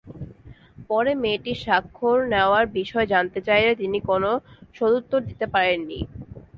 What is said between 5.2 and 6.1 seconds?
দিতে পারেননি।